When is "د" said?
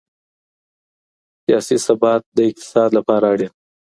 2.37-2.37